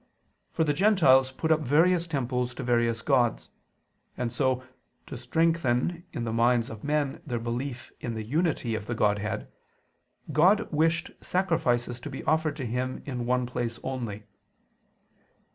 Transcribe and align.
For 0.51 0.63
the 0.63 0.73
Gentiles 0.73 1.29
put 1.29 1.51
up 1.51 1.59
various 1.59 2.07
temples 2.07 2.55
to 2.55 2.63
various 2.63 3.03
gods: 3.03 3.51
and 4.17 4.33
so, 4.33 4.63
to 5.05 5.15
strengthen 5.15 6.05
in 6.11 6.23
the 6.23 6.33
minds 6.33 6.71
of 6.71 6.83
men 6.83 7.21
their 7.23 7.37
belief 7.37 7.91
in 7.99 8.15
the 8.15 8.23
unity 8.25 8.73
of 8.73 8.87
the 8.87 8.95
Godhead, 8.95 9.47
God 10.31 10.67
wished 10.73 11.11
sacrifices 11.23 11.99
to 11.99 12.09
be 12.09 12.23
offered 12.23 12.55
to 12.55 12.65
Him 12.65 13.03
in 13.05 13.27
one 13.27 13.45
place 13.45 13.77
only. 13.83 14.23